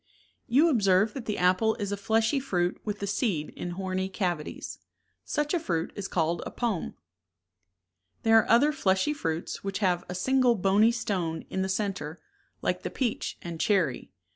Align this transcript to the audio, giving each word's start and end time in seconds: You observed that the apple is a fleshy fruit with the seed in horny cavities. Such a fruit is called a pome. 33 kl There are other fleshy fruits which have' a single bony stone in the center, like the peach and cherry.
You 0.47 0.67
observed 0.69 1.13
that 1.13 1.25
the 1.25 1.37
apple 1.37 1.75
is 1.75 1.91
a 1.91 1.95
fleshy 1.95 2.39
fruit 2.39 2.81
with 2.83 2.97
the 2.97 3.05
seed 3.05 3.49
in 3.49 3.69
horny 3.77 4.09
cavities. 4.09 4.79
Such 5.25 5.53
a 5.53 5.59
fruit 5.59 5.93
is 5.95 6.07
called 6.07 6.41
a 6.43 6.49
pome. 6.49 6.95
33 8.23 8.23
kl 8.23 8.23
There 8.23 8.39
are 8.39 8.49
other 8.49 8.71
fleshy 8.71 9.13
fruits 9.13 9.63
which 9.63 9.77
have' 9.77 10.03
a 10.09 10.15
single 10.15 10.55
bony 10.55 10.91
stone 10.91 11.45
in 11.51 11.61
the 11.61 11.69
center, 11.69 12.19
like 12.63 12.81
the 12.81 12.89
peach 12.89 13.37
and 13.43 13.59
cherry. 13.61 14.11